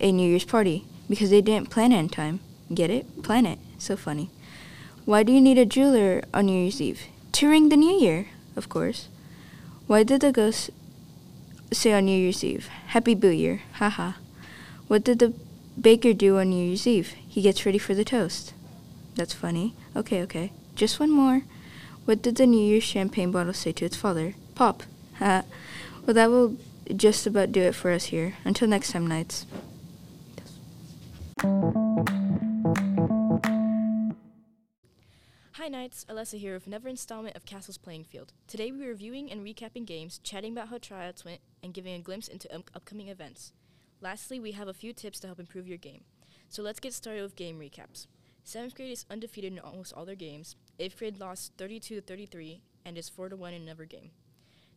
a 0.00 0.12
New 0.12 0.28
Year's 0.28 0.44
party? 0.44 0.84
Because 1.08 1.30
they 1.30 1.40
didn't 1.40 1.70
plan 1.70 1.92
it 1.92 1.98
in 1.98 2.08
time. 2.08 2.40
Get 2.72 2.90
it? 2.90 3.22
Plan 3.22 3.46
it. 3.46 3.58
So 3.78 3.96
funny. 3.96 4.30
Why 5.04 5.22
do 5.22 5.32
you 5.32 5.40
need 5.40 5.58
a 5.58 5.66
jeweler 5.66 6.22
on 6.34 6.46
New 6.46 6.60
Year's 6.60 6.80
Eve? 6.80 7.02
To 7.32 7.48
ring 7.48 7.68
the 7.68 7.76
new 7.76 7.98
year, 7.98 8.26
of 8.54 8.68
course. 8.68 9.08
Why 9.86 10.02
did 10.02 10.20
the 10.20 10.30
ghost 10.30 10.70
say 11.72 11.92
on 11.92 12.04
New 12.04 12.16
Year's 12.16 12.44
Eve, 12.44 12.68
Happy 12.88 13.14
Boo 13.14 13.30
Year? 13.30 13.62
Haha. 13.74 14.12
What 14.90 15.04
did 15.04 15.20
the 15.20 15.32
baker 15.80 16.12
do 16.12 16.38
on 16.38 16.50
New 16.50 16.66
Year's 16.66 16.84
Eve? 16.84 17.14
He 17.28 17.42
gets 17.42 17.64
ready 17.64 17.78
for 17.78 17.94
the 17.94 18.02
toast. 18.02 18.54
That's 19.14 19.32
funny. 19.32 19.72
Okay, 19.94 20.20
okay. 20.22 20.50
Just 20.74 20.98
one 20.98 21.12
more. 21.12 21.42
What 22.06 22.22
did 22.22 22.34
the 22.34 22.44
New 22.44 22.60
Year's 22.60 22.82
champagne 22.82 23.30
bottle 23.30 23.52
say 23.52 23.70
to 23.70 23.84
its 23.84 23.94
father? 23.94 24.34
Pop. 24.56 24.82
Ha. 25.20 25.44
well, 26.04 26.14
that 26.14 26.28
will 26.28 26.56
just 26.96 27.24
about 27.24 27.52
do 27.52 27.60
it 27.60 27.76
for 27.76 27.92
us 27.92 28.06
here. 28.06 28.34
Until 28.44 28.66
next 28.66 28.90
time, 28.90 29.06
Knights. 29.06 29.46
Hi 35.52 35.68
Knights, 35.68 36.04
Alessa 36.08 36.36
here 36.36 36.54
with 36.54 36.66
another 36.66 36.88
installment 36.88 37.36
of 37.36 37.46
Castle's 37.46 37.78
Playing 37.78 38.02
Field. 38.02 38.32
Today 38.48 38.72
we're 38.72 38.88
reviewing 38.88 39.30
and 39.30 39.46
recapping 39.46 39.86
games, 39.86 40.18
chatting 40.24 40.50
about 40.50 40.66
how 40.66 40.78
tryouts 40.78 41.24
went, 41.24 41.42
and 41.62 41.72
giving 41.72 41.94
a 41.94 42.00
glimpse 42.00 42.26
into 42.26 42.52
um, 42.52 42.64
upcoming 42.74 43.06
events. 43.06 43.52
Lastly, 44.00 44.40
we 44.40 44.52
have 44.52 44.68
a 44.68 44.74
few 44.74 44.92
tips 44.92 45.20
to 45.20 45.26
help 45.26 45.38
improve 45.38 45.68
your 45.68 45.78
game. 45.78 46.04
So 46.48 46.62
let's 46.62 46.80
get 46.80 46.94
started 46.94 47.22
with 47.22 47.36
game 47.36 47.58
recaps. 47.58 48.06
7th 48.46 48.74
grade 48.74 48.92
is 48.92 49.04
undefeated 49.10 49.52
in 49.52 49.58
almost 49.58 49.92
all 49.92 50.04
their 50.04 50.14
games. 50.14 50.56
8th 50.78 50.96
grade 50.96 51.20
lost 51.20 51.52
32 51.58 51.96
to 51.96 52.00
33 52.00 52.62
and 52.84 52.96
is 52.96 53.08
4 53.08 53.28
to 53.28 53.36
1 53.36 53.54
in 53.54 53.62
another 53.62 53.84
game. 53.84 54.10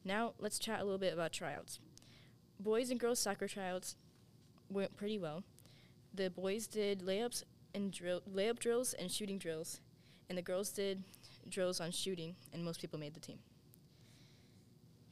Now, 0.04 0.34
let's 0.38 0.60
chat 0.60 0.82
a 0.82 0.84
little 0.84 1.00
bit 1.00 1.14
about 1.14 1.32
tryouts. 1.32 1.80
Boys 2.60 2.92
and 2.92 3.00
girls 3.00 3.20
soccer 3.20 3.48
tryouts 3.48 3.96
went 4.70 4.98
pretty 4.98 5.18
well. 5.18 5.44
The 6.14 6.30
boys 6.30 6.68
did 6.68 7.00
layups 7.00 7.44
and 7.74 7.92
drill 7.92 8.22
layup 8.32 8.60
drills 8.60 8.94
and 8.94 9.10
shooting 9.10 9.38
drills, 9.38 9.80
and 10.30 10.38
the 10.38 10.42
girls 10.42 10.70
did 10.70 11.04
drills 11.50 11.80
on 11.80 11.92
shooting, 11.92 12.36
and 12.52 12.64
most 12.64 12.82
people 12.82 13.00
made 13.00 13.14
the 13.14 13.20
team. 13.20 13.40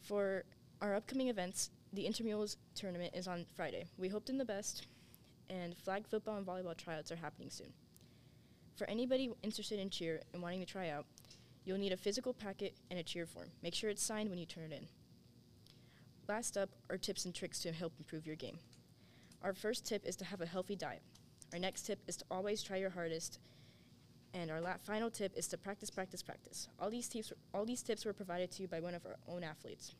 For 0.01 0.43
our 0.81 0.95
upcoming 0.95 1.29
events, 1.29 1.71
the 1.93 2.05
intramurals 2.05 2.57
tournament 2.75 3.13
is 3.15 3.27
on 3.27 3.45
Friday. 3.55 3.85
We 3.97 4.07
hope 4.09 4.29
in 4.29 4.37
the 4.37 4.45
best, 4.45 4.87
and 5.49 5.75
flag 5.77 6.07
football 6.07 6.37
and 6.37 6.45
volleyball 6.45 6.77
tryouts 6.77 7.11
are 7.11 7.17
happening 7.17 7.49
soon. 7.49 7.73
For 8.77 8.89
anybody 8.89 9.31
interested 9.43 9.79
in 9.79 9.89
cheer 9.89 10.21
and 10.33 10.41
wanting 10.41 10.61
to 10.61 10.65
try 10.65 10.89
out, 10.89 11.05
you'll 11.65 11.77
need 11.77 11.91
a 11.91 11.97
physical 11.97 12.33
packet 12.33 12.73
and 12.89 12.99
a 12.99 13.03
cheer 13.03 13.25
form. 13.25 13.49
Make 13.61 13.75
sure 13.75 13.89
it's 13.89 14.03
signed 14.03 14.29
when 14.29 14.39
you 14.39 14.45
turn 14.45 14.71
it 14.71 14.75
in. 14.75 14.87
Last 16.27 16.57
up 16.57 16.69
are 16.89 16.97
tips 16.97 17.25
and 17.25 17.35
tricks 17.35 17.59
to 17.59 17.71
help 17.71 17.93
improve 17.99 18.25
your 18.25 18.35
game. 18.35 18.59
Our 19.43 19.53
first 19.53 19.85
tip 19.85 20.05
is 20.05 20.15
to 20.17 20.25
have 20.25 20.41
a 20.41 20.45
healthy 20.45 20.75
diet. 20.75 21.01
Our 21.51 21.59
next 21.59 21.83
tip 21.83 21.99
is 22.07 22.15
to 22.17 22.25
always 22.31 22.63
try 22.63 22.77
your 22.77 22.91
hardest 22.91 23.39
and 24.33 24.49
our 24.49 24.61
la- 24.61 24.77
final 24.81 25.09
tip 25.09 25.33
is 25.35 25.47
to 25.47 25.57
practice, 25.57 25.89
practice, 25.89 26.21
practice. 26.21 26.67
All 26.79 26.89
these 26.89 27.07
tips, 27.07 27.33
all 27.53 27.65
these 27.65 27.83
tips 27.83 28.05
were 28.05 28.13
provided 28.13 28.51
to 28.51 28.61
you 28.61 28.67
by 28.67 28.79
one 28.79 28.95
of 28.95 29.05
our 29.05 29.17
own 29.27 29.43
athletes. 29.43 29.95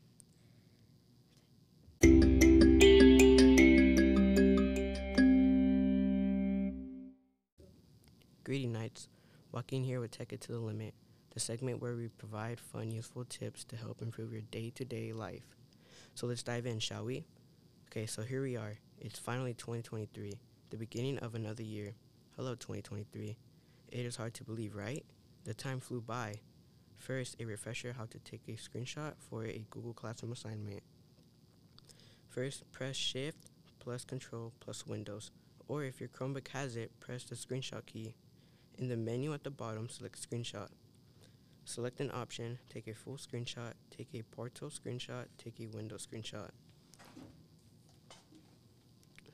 Greedy 8.52 8.68
Knights, 8.68 9.08
walking 9.54 9.82
here 9.82 10.02
with 10.02 10.12
Tech 10.12 10.34
It 10.34 10.42
to 10.42 10.52
the 10.52 10.60
Limit, 10.60 10.94
the 11.34 11.40
segment 11.40 11.82
where 11.82 11.96
we 11.96 12.10
provide 12.10 12.60
fun, 12.60 12.92
useful 12.92 13.24
tips 13.24 13.64
to 13.64 13.78
help 13.78 14.02
improve 14.02 14.34
your 14.34 14.42
day 14.42 14.74
to 14.76 14.84
day 14.84 15.14
life. 15.14 15.56
So 16.16 16.28
let's 16.28 16.44
dive 16.44 16.66
in, 16.66 16.80
shall 16.80 17.06
we? 17.06 17.24
Okay, 17.88 18.06
so 18.06 18.24
here 18.24 18.42
we 18.42 18.58
are. 18.58 18.78
It's 19.00 19.18
finally 19.18 19.54
2023, 19.54 20.34
the 20.70 20.76
beginning 20.76 21.18
of 21.20 21.34
another 21.34 21.64
year. 21.64 21.94
Hello, 22.36 22.56
2023. 22.56 23.38
It 23.88 24.06
is 24.06 24.18
hard 24.18 24.34
to 24.34 24.44
believe, 24.44 24.76
right? 24.76 25.06
The 25.46 25.54
time 25.54 25.80
flew 25.80 26.02
by. 26.02 26.34
First, 26.98 27.38
a 27.40 27.46
refresher 27.46 27.96
how 27.98 28.04
to 28.08 28.20
take 28.20 28.42
a 28.50 28.58
screenshot 28.58 29.14
for 29.30 29.46
a 29.46 29.64
Google 29.70 29.94
Classroom 29.94 30.34
assignment. 30.34 30.84
First, 32.28 32.70
press 32.74 32.98
Shift 32.98 33.50
plus 33.80 34.04
Control 34.04 34.52
plus 34.60 34.86
Windows, 34.86 35.32
or 35.70 35.86
if 35.86 36.02
your 36.02 36.10
Chromebook 36.10 36.50
has 36.50 36.76
it, 36.76 36.92
press 37.00 37.24
the 37.24 37.36
screenshot 37.36 37.86
key. 37.86 38.14
In 38.82 38.88
the 38.88 38.98
menu 38.98 39.32
at 39.32 39.44
the 39.44 39.52
bottom, 39.52 39.88
select 39.88 40.20
Screenshot. 40.20 40.70
Select 41.66 42.00
an 42.00 42.10
option, 42.12 42.58
take 42.68 42.88
a 42.88 42.96
full 42.96 43.16
screenshot, 43.16 43.74
take 43.96 44.08
a 44.16 44.24
portal 44.24 44.72
screenshot, 44.72 45.26
take 45.38 45.60
a 45.60 45.68
window 45.68 45.98
screenshot. 45.98 46.50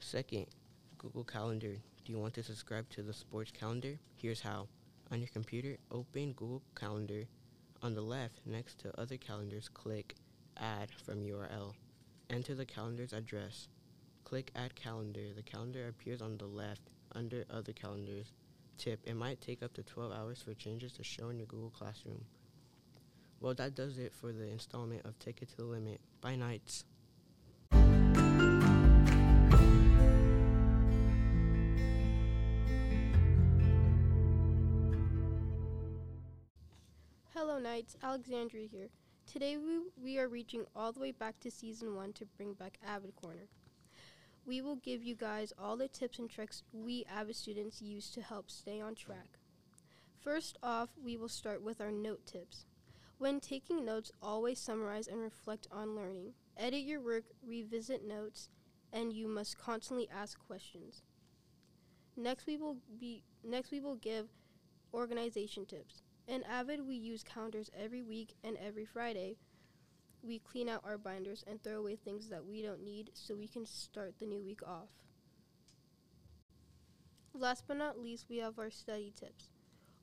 Second, 0.01 0.47
Google 0.97 1.23
Calendar. 1.23 1.77
Do 2.03 2.11
you 2.11 2.19
want 2.19 2.33
to 2.33 2.43
subscribe 2.43 2.89
to 2.89 3.03
the 3.03 3.13
sports 3.13 3.51
calendar? 3.57 3.97
Here's 4.17 4.41
how. 4.41 4.67
On 5.13 5.19
your 5.19 5.29
computer, 5.29 5.77
open 5.91 6.33
Google 6.33 6.61
Calendar. 6.75 7.23
On 7.81 7.93
the 7.93 8.01
left, 8.01 8.41
next 8.45 8.79
to 8.79 8.99
other 8.99 9.15
calendars, 9.15 9.69
click 9.69 10.15
Add 10.57 10.89
from 11.05 11.23
URL. 11.23 11.73
Enter 12.29 12.53
the 12.53 12.65
calendar's 12.65 13.13
address. 13.13 13.69
Click 14.25 14.51
Add 14.57 14.75
Calendar. 14.75 15.31
The 15.33 15.43
calendar 15.43 15.87
appears 15.87 16.21
on 16.21 16.37
the 16.37 16.47
left 16.47 16.89
under 17.13 17.45
Other 17.49 17.71
Calendars. 17.71 18.33
Tip, 18.77 18.99
it 19.05 19.15
might 19.15 19.41
take 19.41 19.63
up 19.63 19.73
to 19.73 19.83
12 19.83 20.11
hours 20.11 20.41
for 20.41 20.53
changes 20.53 20.93
to 20.93 21.03
show 21.03 21.29
in 21.29 21.37
your 21.39 21.47
Google 21.47 21.71
Classroom. 21.71 22.23
Well, 23.39 23.55
that 23.55 23.75
does 23.75 23.97
it 23.97 24.13
for 24.13 24.31
the 24.31 24.47
installment 24.47 25.05
of 25.05 25.17
Take 25.19 25.41
It 25.41 25.49
to 25.49 25.57
the 25.57 25.63
Limit. 25.63 25.99
Bye, 26.21 26.35
Knights. 26.35 26.85
Hello, 37.33 37.59
Knights. 37.59 37.95
Alexandria 38.03 38.67
here. 38.67 38.89
Today 39.31 39.57
we, 39.57 39.79
we 40.01 40.19
are 40.19 40.27
reaching 40.27 40.65
all 40.75 40.91
the 40.91 40.99
way 40.99 41.11
back 41.11 41.39
to 41.41 41.51
season 41.51 41.95
one 41.95 42.13
to 42.13 42.25
bring 42.37 42.53
back 42.53 42.77
Avid 42.87 43.15
Corner. 43.15 43.47
We 44.47 44.61
will 44.61 44.77
give 44.77 45.03
you 45.03 45.13
guys 45.13 45.51
all 45.59 45.75
the 45.75 45.89
tips 45.89 46.19
and 46.19 46.29
tricks 46.29 46.63
we 46.71 47.03
Avid 47.13 47.35
students 47.35 47.81
use 47.81 48.09
to 48.11 48.21
help 48.21 48.49
stay 48.49 48.79
on 48.79 48.95
track. 48.95 49.39
First 50.21 50.57
off, 50.63 50.91
we 51.03 51.17
will 51.17 51.27
start 51.27 51.61
with 51.61 51.81
our 51.81 51.91
note 51.91 52.25
tips. 52.25 52.65
When 53.17 53.41
taking 53.41 53.83
notes, 53.83 54.09
always 54.21 54.57
summarize 54.57 55.09
and 55.09 55.19
reflect 55.19 55.67
on 55.69 55.97
learning. 55.97 56.31
Edit 56.55 56.79
your 56.79 57.01
work, 57.01 57.25
revisit 57.45 58.07
notes, 58.07 58.47
and 58.93 59.11
you 59.11 59.27
must 59.27 59.57
constantly 59.57 60.07
ask 60.09 60.39
questions. 60.39 61.01
Next, 62.15 62.47
we 62.47 62.55
will 62.55 62.77
be 62.97 63.23
next 63.43 63.71
we 63.71 63.81
will 63.81 63.97
give 63.97 64.29
organization 64.93 65.65
tips. 65.65 66.03
In 66.25 66.43
Avid, 66.43 66.87
we 66.87 66.95
use 66.95 67.21
calendars 67.21 67.69
every 67.77 68.01
week 68.01 68.35
and 68.45 68.55
every 68.65 68.85
Friday. 68.85 69.35
We 70.23 70.39
clean 70.39 70.67
out 70.69 70.81
our 70.83 70.97
binders 70.97 71.43
and 71.47 71.61
throw 71.61 71.79
away 71.79 71.95
things 71.95 72.29
that 72.29 72.45
we 72.45 72.61
don't 72.61 72.83
need 72.83 73.11
so 73.13 73.35
we 73.35 73.47
can 73.47 73.65
start 73.65 74.15
the 74.19 74.25
new 74.25 74.41
week 74.43 74.61
off. 74.65 74.89
Last 77.33 77.65
but 77.67 77.77
not 77.77 77.99
least, 77.99 78.25
we 78.29 78.37
have 78.37 78.57
our 78.57 78.71
study 78.71 79.13
tips. 79.15 79.49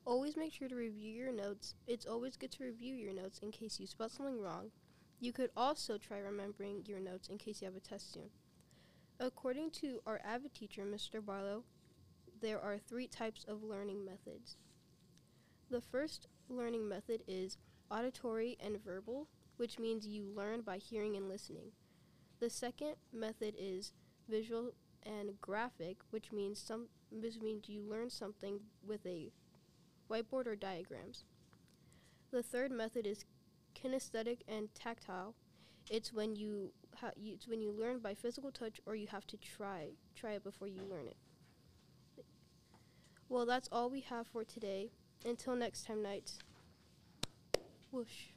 Always 0.05 0.37
make 0.37 0.53
sure 0.53 0.67
to 0.67 0.75
review 0.75 1.11
your 1.11 1.31
notes. 1.31 1.75
It's 1.87 2.05
always 2.05 2.37
good 2.37 2.51
to 2.53 2.63
review 2.63 2.93
your 2.93 3.13
notes 3.13 3.39
in 3.39 3.51
case 3.51 3.79
you 3.79 3.87
spelled 3.87 4.11
something 4.11 4.39
wrong. 4.39 4.71
You 5.19 5.33
could 5.33 5.49
also 5.55 5.97
try 5.97 6.19
remembering 6.19 6.83
your 6.85 6.99
notes 6.99 7.27
in 7.27 7.37
case 7.37 7.61
you 7.61 7.65
have 7.65 7.75
a 7.75 7.79
test 7.79 8.13
soon. 8.13 8.29
According 9.19 9.71
to 9.71 10.01
our 10.05 10.21
Avid 10.23 10.53
teacher, 10.53 10.83
Mr. 10.85 11.25
Barlow, 11.25 11.63
there 12.41 12.59
are 12.59 12.77
three 12.77 13.07
types 13.07 13.45
of 13.47 13.63
learning 13.63 14.05
methods. 14.05 14.57
The 15.69 15.81
first 15.81 16.27
learning 16.49 16.87
method 16.87 17.23
is 17.27 17.57
auditory 17.89 18.57
and 18.59 18.83
verbal, 18.83 19.27
which 19.57 19.79
means 19.79 20.07
you 20.07 20.23
learn 20.23 20.61
by 20.61 20.77
hearing 20.77 21.15
and 21.15 21.29
listening. 21.29 21.71
The 22.39 22.49
second 22.49 22.95
method 23.13 23.55
is 23.57 23.93
visual 24.27 24.71
and 25.03 25.39
graphic, 25.41 25.97
which 26.09 26.31
means 26.31 26.59
some 26.59 26.87
means 27.11 27.69
you 27.69 27.81
learn 27.81 28.09
something 28.09 28.59
with 28.85 29.05
a 29.05 29.31
whiteboard 30.09 30.47
or 30.47 30.55
diagrams. 30.55 31.23
The 32.31 32.43
third 32.43 32.71
method 32.71 33.07
is 33.07 33.23
kinesthetic 33.75 34.39
and 34.47 34.73
tactile. 34.73 35.35
It's 35.89 36.11
when 36.11 36.35
you, 36.35 36.71
ha- 36.99 37.11
you 37.15 37.33
it's 37.33 37.47
when 37.47 37.61
you 37.61 37.71
learn 37.71 37.99
by 37.99 38.15
physical 38.15 38.51
touch 38.51 38.81
or 38.85 38.95
you 38.95 39.07
have 39.07 39.27
to 39.27 39.37
try 39.37 39.89
try 40.15 40.31
it 40.33 40.43
before 40.43 40.67
you 40.67 40.81
learn 40.89 41.07
it. 41.07 41.17
Well, 43.29 43.45
that's 43.45 43.69
all 43.71 43.89
we 43.89 44.01
have 44.01 44.27
for 44.27 44.43
today. 44.43 44.91
Until 45.25 45.55
next 45.55 45.85
time, 45.85 46.03
Knights. 46.03 46.39
Whoosh. 47.91 48.34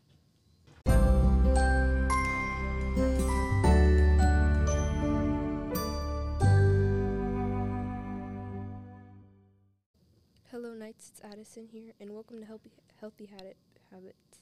Hello, 10.88 10.94
Knights. 10.96 11.10
It's 11.10 11.32
Addison 11.32 11.68
here, 11.70 11.92
and 12.00 12.14
welcome 12.14 12.40
to 12.40 12.46
Healthy, 12.46 12.70
Healthy 12.98 13.26
Habit, 13.26 13.58
Habits. 13.90 14.38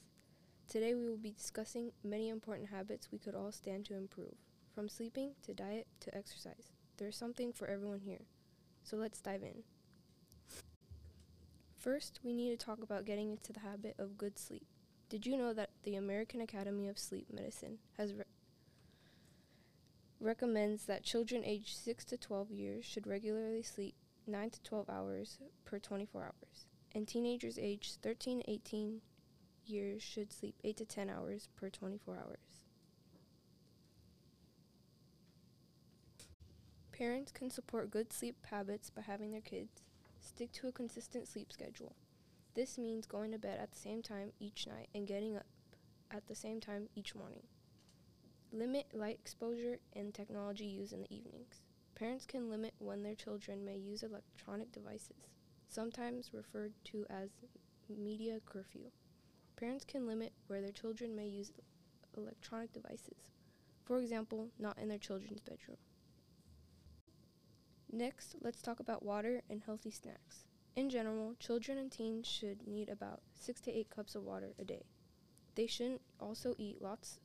Today, 0.69 0.93
we 0.95 1.05
will 1.05 1.17
be 1.17 1.31
discussing 1.31 1.91
many 2.05 2.29
important 2.29 2.69
habits 2.69 3.09
we 3.11 3.17
could 3.17 3.35
all 3.35 3.51
stand 3.51 3.83
to 3.87 3.97
improve, 3.97 4.35
from 4.73 4.87
sleeping 4.87 5.31
to 5.43 5.53
diet 5.53 5.87
to 5.99 6.15
exercise. 6.15 6.71
There's 6.95 7.17
something 7.17 7.51
for 7.51 7.67
everyone 7.67 7.99
here. 7.99 8.27
So 8.81 8.95
let's 8.95 9.19
dive 9.19 9.43
in. 9.43 9.63
First, 11.77 12.21
we 12.23 12.31
need 12.31 12.57
to 12.57 12.65
talk 12.65 12.81
about 12.81 13.03
getting 13.03 13.29
into 13.29 13.51
the 13.51 13.59
habit 13.59 13.95
of 13.99 14.17
good 14.17 14.39
sleep. 14.39 14.67
Did 15.09 15.25
you 15.25 15.35
know 15.35 15.53
that 15.53 15.71
the 15.83 15.95
American 15.95 16.39
Academy 16.39 16.87
of 16.87 16.97
Sleep 16.97 17.27
Medicine 17.29 17.79
has 17.97 18.13
re- 18.13 18.23
recommends 20.21 20.85
that 20.85 21.03
children 21.03 21.43
aged 21.43 21.75
6 21.75 22.05
to 22.05 22.17
12 22.17 22.51
years 22.51 22.85
should 22.85 23.05
regularly 23.05 23.63
sleep 23.63 23.95
9 24.27 24.49
to 24.49 24.61
12 24.63 24.89
hours 24.89 25.39
per 25.65 25.79
24 25.79 26.23
hours, 26.23 26.67
and 26.93 27.07
teenagers 27.07 27.57
aged 27.57 27.97
13 28.01 28.41
to 28.41 28.51
18 28.51 29.01
years 29.65 30.01
should 30.01 30.31
sleep 30.31 30.55
8 30.63 30.77
to 30.77 30.85
10 30.85 31.09
hours 31.09 31.49
per 31.55 31.69
24 31.69 32.15
hours. 32.17 32.63
Parents 36.91 37.31
can 37.31 37.51
support 37.51 37.91
good 37.91 38.11
sleep 38.11 38.35
habits 38.49 38.89
by 38.89 39.01
having 39.01 39.31
their 39.31 39.41
kids 39.41 39.81
stick 40.19 40.51
to 40.53 40.67
a 40.67 40.71
consistent 40.71 41.27
sleep 41.27 41.51
schedule. 41.51 41.95
This 42.55 42.77
means 42.77 43.05
going 43.05 43.31
to 43.31 43.37
bed 43.37 43.59
at 43.61 43.71
the 43.71 43.77
same 43.77 44.01
time 44.01 44.31
each 44.39 44.65
night 44.65 44.89
and 44.95 45.05
getting 45.05 45.35
up 45.35 45.45
at 46.09 46.27
the 46.27 46.33
same 46.33 46.59
time 46.59 46.89
each 46.95 47.13
morning. 47.13 47.43
Limit 48.51 48.87
light 48.93 49.19
exposure 49.21 49.77
and 49.93 50.13
technology 50.13 50.65
use 50.65 50.91
in 50.91 51.01
the 51.01 51.15
evenings. 51.15 51.61
Parents 51.97 52.27
can 52.27 52.47
limit 52.47 52.75
when 52.77 53.01
their 53.01 53.15
children 53.15 53.65
may 53.65 53.75
use 53.75 54.03
electronic 54.03 54.71
devices, 54.71 55.25
sometimes 55.67 56.29
referred 56.31 56.73
to 56.83 57.07
as 57.09 57.29
media 57.89 58.39
curfew. 58.45 58.91
Parents 59.55 59.83
can 59.83 60.05
limit 60.05 60.31
where 60.45 60.61
their 60.61 60.71
children 60.71 61.15
may 61.15 61.25
use 61.25 61.51
electronic 62.15 62.71
devices, 62.71 63.25
for 63.83 63.97
example, 63.97 64.49
not 64.59 64.77
in 64.77 64.89
their 64.89 64.99
children's 64.99 65.41
bedroom. 65.41 65.77
Next, 67.91 68.35
let's 68.41 68.61
talk 68.61 68.79
about 68.79 69.01
water 69.01 69.41
and 69.49 69.63
healthy 69.63 69.89
snacks. 69.89 70.45
In 70.75 70.91
general, 70.91 71.33
children 71.39 71.79
and 71.79 71.91
teens 71.91 72.27
should 72.27 72.67
need 72.67 72.89
about 72.89 73.21
6 73.33 73.59
to 73.61 73.71
8 73.71 73.89
cups 73.89 74.13
of 74.13 74.21
water 74.21 74.53
a 74.59 74.65
day. 74.65 74.85
They 75.55 75.65
shouldn't 75.65 76.01
also 76.19 76.53
eat 76.59 76.79
lots 76.79 77.19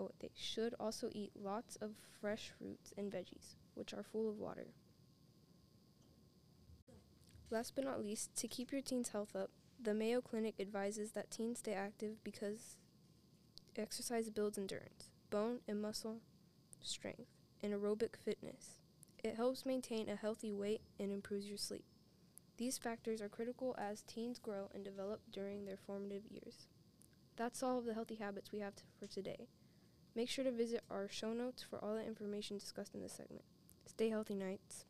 oh, 0.00 0.10
they 0.18 0.30
should 0.34 0.74
also 0.80 1.10
eat 1.12 1.30
lots 1.34 1.76
of 1.76 1.90
fresh 2.20 2.50
fruits 2.58 2.92
and 2.96 3.12
veggies, 3.12 3.54
which 3.74 3.92
are 3.92 4.02
full 4.02 4.28
of 4.28 4.38
water. 4.38 4.68
Last 7.50 7.74
but 7.74 7.84
not 7.84 8.02
least, 8.02 8.36
to 8.36 8.48
keep 8.48 8.70
your 8.70 8.80
teen's 8.80 9.08
health 9.08 9.34
up, 9.34 9.50
the 9.82 9.94
Mayo 9.94 10.20
Clinic 10.20 10.54
advises 10.60 11.12
that 11.12 11.30
teens 11.30 11.58
stay 11.58 11.72
active 11.72 12.22
because 12.22 12.76
exercise 13.76 14.30
builds 14.30 14.58
endurance, 14.58 15.10
bone 15.30 15.60
and 15.66 15.80
muscle 15.80 16.20
strength, 16.80 17.26
and 17.62 17.72
aerobic 17.72 18.16
fitness. 18.16 18.78
It 19.22 19.36
helps 19.36 19.66
maintain 19.66 20.08
a 20.08 20.16
healthy 20.16 20.52
weight 20.52 20.82
and 20.98 21.10
improves 21.10 21.48
your 21.48 21.58
sleep. 21.58 21.84
These 22.56 22.78
factors 22.78 23.20
are 23.22 23.28
critical 23.28 23.74
as 23.78 24.02
teens 24.02 24.38
grow 24.38 24.68
and 24.74 24.84
develop 24.84 25.20
during 25.30 25.64
their 25.64 25.76
formative 25.76 26.22
years. 26.30 26.66
That's 27.36 27.62
all 27.62 27.78
of 27.78 27.84
the 27.86 27.94
healthy 27.94 28.16
habits 28.16 28.52
we 28.52 28.60
have 28.60 28.76
t- 28.76 28.82
for 28.98 29.06
today. 29.06 29.48
Make 30.14 30.28
sure 30.28 30.44
to 30.44 30.52
visit 30.52 30.82
our 30.90 31.08
show 31.08 31.32
notes 31.32 31.62
for 31.62 31.82
all 31.82 31.94
the 31.94 32.04
information 32.04 32.58
discussed 32.58 32.94
in 32.94 33.02
this 33.02 33.14
segment. 33.14 33.44
Stay 34.00 34.08
healthy, 34.08 34.34
Knights. 34.34 34.86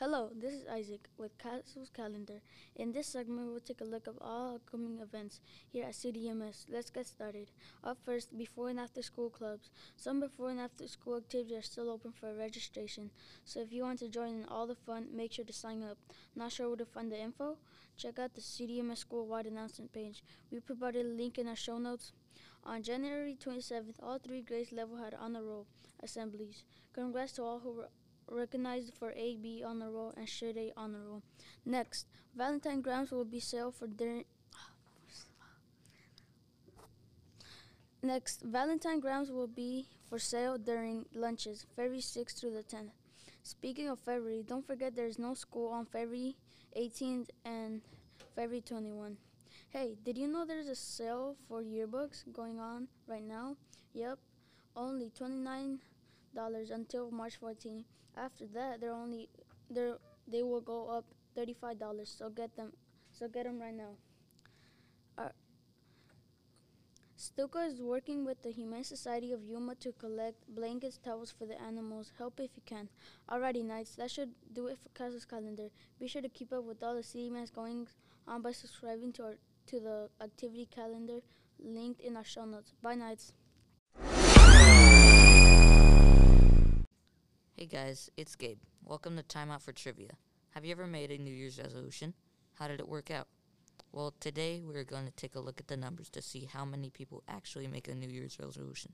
Hello, 0.00 0.30
this 0.34 0.52
is 0.52 0.66
Isaac 0.66 1.08
with 1.16 1.38
Castle's 1.38 1.90
Calendar. 1.94 2.42
In 2.74 2.90
this 2.90 3.06
segment, 3.06 3.52
we'll 3.52 3.60
take 3.60 3.80
a 3.80 3.84
look 3.84 4.08
at 4.08 4.14
all 4.20 4.56
upcoming 4.56 4.98
events 5.00 5.38
here 5.72 5.84
at 5.84 5.92
CDMS. 5.92 6.64
Let's 6.68 6.90
get 6.90 7.06
started. 7.06 7.52
Up 7.84 7.98
first, 8.04 8.36
before 8.36 8.68
and 8.68 8.80
after 8.80 9.00
school 9.00 9.30
clubs. 9.30 9.70
Some 9.96 10.18
before 10.18 10.50
and 10.50 10.58
after 10.58 10.88
school 10.88 11.18
activities 11.18 11.56
are 11.56 11.62
still 11.62 11.88
open 11.88 12.10
for 12.10 12.34
registration, 12.34 13.12
so 13.44 13.60
if 13.60 13.72
you 13.72 13.84
want 13.84 14.00
to 14.00 14.08
join 14.08 14.40
in 14.40 14.44
all 14.46 14.66
the 14.66 14.74
fun, 14.74 15.06
make 15.14 15.34
sure 15.34 15.44
to 15.44 15.52
sign 15.52 15.84
up. 15.84 15.98
Not 16.34 16.50
sure 16.50 16.66
where 16.66 16.78
to 16.78 16.84
find 16.84 17.12
the 17.12 17.20
info? 17.20 17.58
Check 17.96 18.18
out 18.18 18.34
the 18.34 18.40
CDMS 18.40 18.98
school-wide 18.98 19.46
announcement 19.46 19.92
page. 19.92 20.24
We 20.50 20.58
provided 20.58 21.06
a 21.06 21.10
link 21.10 21.38
in 21.38 21.46
our 21.46 21.54
show 21.54 21.78
notes. 21.78 22.10
On 22.66 22.82
January 22.82 23.36
27th, 23.36 23.94
all 24.02 24.18
three 24.18 24.42
grades 24.42 24.72
level 24.72 24.96
had 24.96 25.14
honor 25.14 25.44
roll 25.44 25.66
assemblies. 26.02 26.64
Congrats 26.92 27.32
to 27.32 27.42
all 27.42 27.60
who 27.60 27.72
were 27.72 27.88
recognized 28.28 28.92
for 28.94 29.12
A, 29.12 29.36
B 29.36 29.62
honor 29.64 29.90
roll, 29.90 30.12
and 30.16 30.28
straight 30.28 30.56
A 30.56 30.72
honor 30.76 31.04
roll. 31.06 31.22
Next, 31.64 32.06
Valentine 32.34 32.80
grams 32.80 33.12
will 33.12 33.24
be 33.24 33.38
sale 33.38 33.70
for 33.70 33.86
during. 33.86 34.24
Next, 38.02 38.42
Valentine 38.42 38.98
grams 38.98 39.30
will 39.30 39.46
be 39.46 39.86
for 40.08 40.18
sale 40.18 40.58
during 40.58 41.06
lunches, 41.14 41.66
February 41.76 42.00
6th 42.00 42.40
through 42.40 42.52
the 42.52 42.64
10th. 42.64 42.90
Speaking 43.44 43.88
of 43.88 44.00
February, 44.00 44.44
don't 44.46 44.66
forget 44.66 44.96
there's 44.96 45.20
no 45.20 45.34
school 45.34 45.68
on 45.68 45.86
February 45.86 46.36
18th 46.76 47.28
and 47.44 47.80
February 48.34 48.60
21. 48.60 49.16
Hey, 49.70 49.96
did 50.04 50.16
you 50.16 50.28
know 50.28 50.44
there's 50.46 50.68
a 50.68 50.74
sale 50.74 51.36
for 51.48 51.62
yearbooks 51.62 52.24
going 52.32 52.58
on 52.58 52.88
right 53.06 53.24
now? 53.24 53.56
Yep, 53.94 54.18
only 54.76 55.10
$29 55.10 55.78
until 56.70 57.10
March 57.10 57.40
14th. 57.40 57.84
After 58.16 58.46
that, 58.54 58.80
they're 58.80 58.92
only 58.92 59.28
they're 59.70 59.98
they 60.26 60.42
will 60.42 60.60
go 60.60 60.88
up 60.88 61.04
$35. 61.36 62.06
So 62.06 62.30
get 62.30 62.56
them 62.56 62.72
so 63.12 63.28
get 63.28 63.44
them 63.44 63.60
right 63.60 63.74
now. 63.74 63.96
Uh, 65.18 65.28
StuCo 67.18 67.66
is 67.66 67.80
working 67.80 68.24
with 68.24 68.42
the 68.42 68.50
Humane 68.50 68.84
Society 68.84 69.32
of 69.32 69.42
Yuma 69.42 69.74
to 69.76 69.92
collect 69.92 70.36
blankets, 70.54 70.98
towels 71.02 71.32
for 71.36 71.46
the 71.46 71.60
animals. 71.60 72.12
Help 72.18 72.40
if 72.40 72.50
you 72.56 72.62
can. 72.66 72.88
Alrighty, 73.30 73.64
Knights, 73.64 73.96
that 73.96 74.10
should 74.10 74.30
do 74.52 74.68
it 74.68 74.78
for 74.82 74.90
Castle's 74.90 75.24
Calendar. 75.24 75.70
Be 75.98 76.08
sure 76.08 76.22
to 76.22 76.28
keep 76.28 76.52
up 76.52 76.64
with 76.64 76.82
all 76.82 76.94
the 76.94 77.00
CDMS 77.02 77.52
going 77.52 77.88
on 78.28 78.42
by 78.42 78.52
subscribing 78.52 79.12
to 79.14 79.24
our 79.24 79.34
to 79.66 79.80
the 79.80 80.08
activity 80.22 80.68
calendar 80.70 81.20
linked 81.58 82.00
in 82.00 82.16
our 82.16 82.24
show 82.24 82.44
notes. 82.44 82.72
Bye, 82.82 82.94
Knights. 82.94 83.32
Hey 87.56 87.66
guys, 87.66 88.10
it's 88.16 88.36
Gabe. 88.36 88.58
Welcome 88.84 89.16
to 89.16 89.22
Time 89.22 89.50
Out 89.50 89.62
for 89.62 89.72
Trivia. 89.72 90.12
Have 90.50 90.64
you 90.64 90.72
ever 90.72 90.86
made 90.86 91.10
a 91.10 91.18
New 91.18 91.34
Year's 91.34 91.58
resolution? 91.58 92.14
How 92.54 92.68
did 92.68 92.80
it 92.80 92.88
work 92.88 93.10
out? 93.10 93.26
Well, 93.92 94.14
today 94.20 94.62
we're 94.64 94.84
going 94.84 95.06
to 95.06 95.12
take 95.12 95.34
a 95.34 95.40
look 95.40 95.58
at 95.58 95.68
the 95.68 95.76
numbers 95.76 96.10
to 96.10 96.22
see 96.22 96.48
how 96.50 96.64
many 96.64 96.90
people 96.90 97.22
actually 97.28 97.66
make 97.66 97.88
a 97.88 97.94
New 97.94 98.08
Year's 98.08 98.38
resolution 98.38 98.92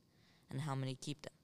and 0.50 0.60
how 0.60 0.74
many 0.74 0.94
keep 0.94 1.22
them. 1.22 1.34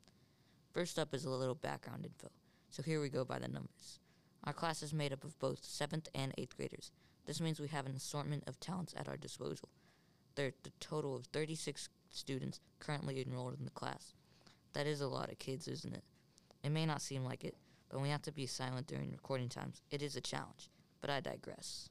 First 0.73 0.99
up 0.99 1.13
is 1.13 1.25
a 1.25 1.31
little 1.31 1.55
background 1.55 2.07
info. 2.07 2.29
So 2.71 2.83
here 2.83 3.01
we 3.01 3.09
go 3.09 3.25
by 3.25 3.41
the 3.41 3.49
numbers. 3.49 3.99
Our 4.45 4.53
class 4.53 4.83
is 4.83 4.95
made 4.95 5.13
up 5.13 5.25
of 5.25 5.39
both 5.39 5.63
7th 5.63 6.07
and 6.15 6.35
8th 6.37 6.57
graders. 6.57 6.93
This 7.29 7.43
means 7.43 7.61
we 7.61 7.69
have 7.69 7.85
an 7.85 7.95
assortment 7.95 8.45
of 8.47 8.59
talents 8.59 8.95
at 8.97 9.07
our 9.07 9.19
disposal. 9.19 9.69
There 10.35 10.47
are 10.47 10.55
a 10.65 10.71
total 10.81 11.15
of 11.15 11.27
36 11.27 11.91
students 12.09 12.59
currently 12.79 13.21
enrolled 13.21 13.59
in 13.59 13.67
the 13.67 13.71
class. 13.71 14.15
That 14.73 14.87
is 14.87 15.03
a 15.03 15.09
lot 15.09 15.31
of 15.31 15.39
kids, 15.39 15.69
isn't 15.69 15.93
it? 15.93 16.05
It 16.65 16.71
may 16.71 16.87
not 16.87 17.03
seem 17.03 17.27
like 17.27 17.45
it, 17.45 17.55
but 17.91 17.97
when 17.97 18.05
we 18.05 18.09
have 18.09 18.23
to 18.23 18.33
be 18.33 18.47
silent 18.47 18.87
during 18.87 19.11
recording 19.11 19.51
times, 19.51 19.83
it 19.91 20.01
is 20.01 20.17
a 20.17 20.23
challenge. 20.23 20.71
But 21.03 21.11
I 21.11 21.21
digress. 21.21 21.91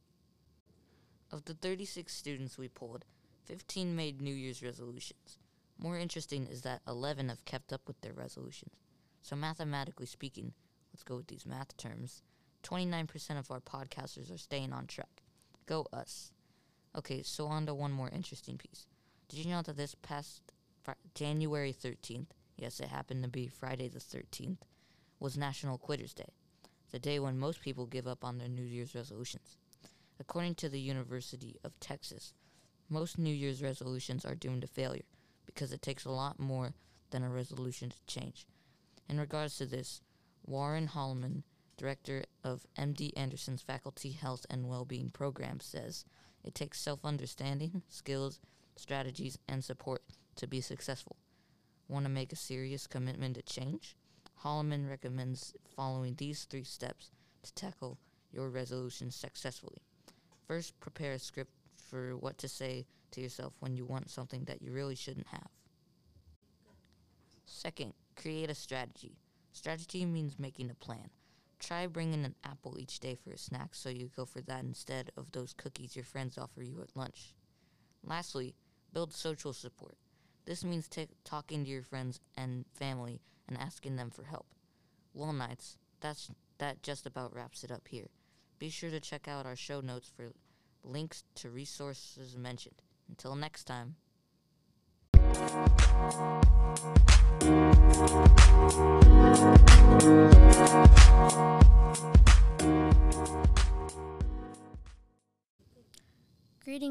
Of 1.31 1.45
the 1.45 1.53
36 1.53 2.11
students 2.11 2.57
we 2.57 2.67
polled, 2.67 3.05
15 3.45 3.95
made 3.95 4.19
New 4.19 4.33
Year's 4.33 4.63
resolutions. 4.63 5.37
More 5.77 5.99
interesting 5.99 6.47
is 6.47 6.63
that 6.63 6.81
11 6.87 7.29
have 7.29 7.45
kept 7.45 7.71
up 7.71 7.81
with 7.85 8.01
their 8.01 8.13
resolutions. 8.13 8.73
So, 9.21 9.35
mathematically 9.35 10.07
speaking, 10.07 10.53
let's 10.91 11.03
go 11.03 11.17
with 11.17 11.27
these 11.27 11.45
math 11.45 11.77
terms 11.77 12.23
29% 12.63 13.37
of 13.37 13.51
our 13.51 13.59
podcasters 13.59 14.33
are 14.33 14.39
staying 14.39 14.73
on 14.73 14.87
track. 14.87 15.16
Go 15.67 15.85
us. 15.93 16.31
Okay, 16.97 17.21
so 17.21 17.45
on 17.47 17.67
to 17.67 17.75
one 17.75 17.91
more 17.91 18.09
interesting 18.09 18.57
piece. 18.57 18.87
Did 19.27 19.45
you 19.45 19.51
know 19.51 19.61
that 19.61 19.77
this 19.77 19.95
past 19.95 20.41
fr- 20.81 20.91
January 21.13 21.73
13th, 21.73 22.27
yes, 22.55 22.79
it 22.79 22.87
happened 22.87 23.21
to 23.23 23.29
be 23.29 23.47
Friday 23.47 23.89
the 23.89 23.99
13th, 23.99 24.59
was 25.19 25.37
National 25.37 25.77
Quitters 25.77 26.13
Day, 26.13 26.33
the 26.91 26.99
day 26.99 27.19
when 27.19 27.37
most 27.37 27.61
people 27.61 27.85
give 27.85 28.07
up 28.07 28.23
on 28.23 28.37
their 28.37 28.47
New 28.47 28.63
Year's 28.63 28.95
resolutions. 28.95 29.57
According 30.19 30.55
to 30.55 30.69
the 30.69 30.79
University 30.79 31.57
of 31.63 31.79
Texas, 31.79 32.33
most 32.89 33.17
New 33.17 33.33
Year's 33.33 33.61
resolutions 33.61 34.25
are 34.25 34.35
doomed 34.35 34.61
to 34.61 34.67
failure 34.67 35.03
because 35.45 35.73
it 35.73 35.81
takes 35.81 36.05
a 36.05 36.11
lot 36.11 36.39
more 36.39 36.73
than 37.11 37.23
a 37.23 37.29
resolution 37.29 37.89
to 37.89 37.97
change. 38.07 38.47
In 39.09 39.19
regards 39.19 39.57
to 39.57 39.65
this, 39.65 40.01
Warren 40.45 40.87
Holleman, 40.87 41.43
director 41.77 42.23
of 42.43 42.65
MD 42.77 43.11
Anderson's 43.15 43.61
Faculty 43.61 44.11
Health 44.11 44.45
and 44.49 44.67
Wellbeing 44.67 45.09
Program, 45.11 45.59
says 45.59 46.05
it 46.43 46.55
takes 46.55 46.79
self 46.79 47.05
understanding, 47.05 47.83
skills, 47.89 48.39
strategies, 48.75 49.37
and 49.47 49.63
support 49.63 50.01
to 50.35 50.47
be 50.47 50.61
successful. 50.61 51.17
Want 51.87 52.05
to 52.05 52.09
make 52.09 52.33
a 52.33 52.35
serious 52.35 52.87
commitment 52.87 53.35
to 53.35 53.41
change? 53.41 53.95
Holleman 54.43 54.89
recommends 54.89 55.53
following 55.75 56.15
these 56.15 56.43
three 56.45 56.63
steps 56.63 57.11
to 57.43 57.53
tackle 57.53 57.97
your 58.31 58.49
resolutions 58.49 59.15
successfully. 59.15 59.81
First, 60.47 60.79
prepare 60.79 61.13
a 61.13 61.19
script 61.19 61.51
for 61.89 62.17
what 62.17 62.37
to 62.39 62.47
say 62.47 62.85
to 63.11 63.21
yourself 63.21 63.53
when 63.59 63.75
you 63.75 63.85
want 63.85 64.09
something 64.09 64.43
that 64.45 64.61
you 64.61 64.71
really 64.71 64.95
shouldn't 64.95 65.27
have. 65.27 65.49
Second, 67.45 67.93
create 68.15 68.49
a 68.49 68.55
strategy. 68.55 69.17
Strategy 69.53 70.05
means 70.05 70.37
making 70.37 70.69
a 70.69 70.75
plan. 70.75 71.09
Try 71.59 71.87
bringing 71.87 72.23
an 72.23 72.35
apple 72.43 72.77
each 72.79 72.99
day 72.99 73.15
for 73.15 73.31
a 73.31 73.37
snack 73.37 73.73
so 73.73 73.89
you 73.89 74.09
go 74.15 74.25
for 74.25 74.41
that 74.41 74.63
instead 74.63 75.11
of 75.17 75.31
those 75.31 75.53
cookies 75.53 75.95
your 75.95 76.05
friends 76.05 76.37
offer 76.37 76.61
you 76.61 76.81
at 76.81 76.95
lunch. 76.95 77.33
Lastly, 78.03 78.55
build 78.93 79.13
social 79.13 79.53
support. 79.53 79.97
This 80.45 80.63
means 80.63 80.87
ta 80.87 81.05
talking 81.23 81.63
to 81.63 81.69
your 81.69 81.83
friends 81.83 82.19
and 82.37 82.65
family 82.73 83.21
and 83.47 83.57
asking 83.57 83.95
them 83.95 84.09
for 84.09 84.23
help. 84.23 84.47
Well, 85.13 85.33
Knights, 85.33 85.77
that's, 85.99 86.29
that 86.59 86.83
just 86.83 87.05
about 87.05 87.33
wraps 87.33 87.63
it 87.63 87.71
up 87.71 87.87
here. 87.87 88.09
Be 88.59 88.69
sure 88.69 88.89
to 88.89 88.99
check 88.99 89.27
out 89.27 89.45
our 89.45 89.55
show 89.55 89.81
notes 89.81 90.09
for 90.15 90.31
links 90.83 91.23
to 91.35 91.49
resources 91.49 92.37
mentioned. 92.37 92.81
Until 93.09 93.35
next 93.35 93.65
time. 93.65 93.95
Greetings, 95.37 95.53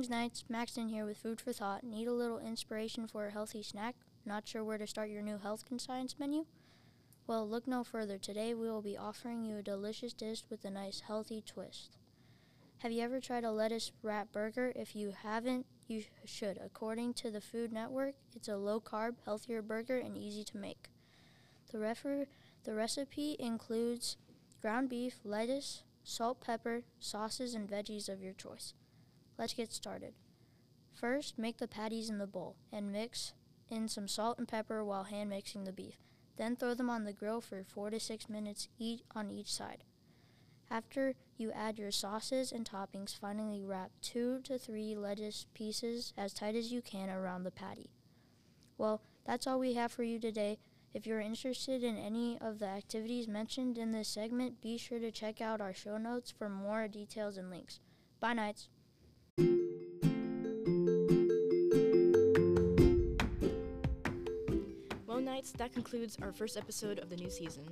Knights. 0.09 0.45
Maxton 0.49 0.89
here 0.89 1.05
with 1.05 1.19
Food 1.19 1.41
for 1.41 1.53
Thought. 1.53 1.83
Need 1.83 2.07
a 2.07 2.13
little 2.13 2.39
inspiration 2.39 3.09
for 3.09 3.27
a 3.27 3.33
healthy 3.33 3.65
snack? 3.65 3.97
Not 4.25 4.47
sure 4.47 4.63
where 4.63 4.79
to 4.79 4.87
start 4.87 5.11
your 5.11 5.23
new 5.23 5.39
health 5.39 5.65
conscience 5.69 6.15
menu? 6.19 6.47
Well, 7.27 7.49
look 7.49 7.67
no 7.67 7.83
further. 7.83 8.17
Today 8.17 8.55
we 8.55 8.71
will 8.71 8.81
be 8.81 8.97
offering 8.97 9.45
you 9.45 9.59
a 9.59 9.63
delicious 9.63 10.13
dish 10.13 10.45
with 10.49 10.65
a 10.65 10.71
nice 10.71 11.01
healthy 11.01 11.43
twist. 11.45 11.99
Have 12.79 12.93
you 12.93 13.03
ever 13.03 13.21
tried 13.21 13.43
a 13.43 13.51
lettuce 13.51 13.91
wrap 14.03 14.31
burger? 14.31 14.73
If 14.77 14.95
you 14.95 15.15
haven't, 15.23 15.67
you 15.89 16.05
should. 16.25 16.59
According 16.65 17.15
to 17.15 17.31
the 17.31 17.41
Food 17.41 17.73
Network, 17.73 18.15
it's 18.35 18.49
a 18.49 18.57
low 18.57 18.81
carb, 18.81 19.15
healthier 19.25 19.63
burger 19.63 19.99
and 19.99 20.17
easy 20.17 20.45
to 20.45 20.57
make. 20.57 20.89
The, 21.73 21.79
refer- 21.79 22.27
the 22.65 22.75
recipe 22.75 23.37
includes 23.39 24.17
ground 24.61 24.89
beef, 24.89 25.21
lettuce, 25.25 25.83
salt, 26.05 26.41
pepper, 26.41 26.83
sauces, 27.01 27.55
and 27.55 27.69
veggies 27.69 28.09
of 28.09 28.23
your 28.23 28.33
choice. 28.33 28.75
Let's 29.39 29.55
get 29.55 29.73
started. 29.73 30.15
First, 30.93 31.39
make 31.39 31.59
the 31.59 31.69
patties 31.69 32.09
in 32.09 32.19
the 32.19 32.27
bowl 32.27 32.57
and 32.73 32.93
mix 32.93 33.35
in 33.69 33.89
some 33.89 34.09
salt 34.09 34.39
and 34.39 34.49
pepper 34.49 34.85
while 34.85 35.05
hand 35.05 35.31
mixing 35.31 35.65
the 35.65 35.73
beef. 35.73 35.99
Then 36.37 36.57
throw 36.57 36.75
them 36.75 36.91
on 36.91 37.05
the 37.05 37.13
grill 37.13 37.41
for 37.41 37.65
4 37.65 37.91
to 37.91 38.01
6 38.01 38.29
minutes 38.29 38.69
each 38.79 39.01
on 39.15 39.31
each 39.31 39.53
side. 39.53 39.85
After 40.71 41.15
you 41.37 41.53
add 41.53 41.79
your 41.79 41.91
sauces 41.91 42.51
and 42.53 42.69
toppings, 42.69 43.17
finally 43.17 43.63
wrap 43.63 43.91
2 44.03 44.41
to 44.45 44.59
3 44.59 44.97
lettuce 44.97 45.47
pieces 45.55 46.13
as 46.17 46.33
tight 46.35 46.55
as 46.55 46.73
you 46.73 46.83
can 46.83 47.09
around 47.09 47.45
the 47.45 47.51
patty. 47.51 47.91
Well, 48.77 49.01
that's 49.25 49.47
all 49.47 49.59
we 49.59 49.75
have 49.75 49.93
for 49.93 50.03
you 50.03 50.19
today. 50.19 50.59
If 50.93 51.07
you're 51.07 51.21
interested 51.21 51.85
in 51.85 51.97
any 51.97 52.39
of 52.41 52.59
the 52.59 52.67
activities 52.67 53.29
mentioned 53.29 53.79
in 53.79 53.93
this 53.93 54.09
segment, 54.09 54.63
be 54.63 54.79
sure 54.79 54.99
to 54.99 55.11
check 55.11 55.41
out 55.41 55.61
our 55.61 55.75
show 55.75 55.99
notes 55.99 56.31
for 56.31 56.49
more 56.49 56.89
details 56.89 57.37
and 57.37 57.51
links. 57.51 57.81
Bye, 58.19 58.33
Knights. 58.33 58.69
That 65.53 65.73
concludes 65.73 66.19
our 66.23 66.33
first 66.33 66.57
episode 66.57 66.99
of 66.99 67.09
the 67.09 67.17
new 67.17 67.31
season. 67.31 67.65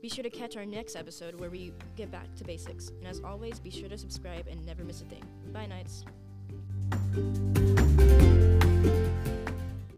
Be 0.00 0.08
sure 0.08 0.24
to 0.24 0.30
catch 0.30 0.56
our 0.56 0.66
next 0.66 0.96
episode 0.96 1.38
where 1.38 1.50
we 1.50 1.72
get 1.96 2.10
back 2.10 2.34
to 2.36 2.44
basics. 2.44 2.88
And 2.88 3.06
as 3.06 3.20
always, 3.20 3.58
be 3.58 3.70
sure 3.70 3.88
to 3.88 3.98
subscribe 3.98 4.46
and 4.48 4.64
never 4.64 4.84
miss 4.84 5.02
a 5.02 5.04
thing. 5.04 5.24
Bye, 5.52 5.66
Knights. 5.66 6.04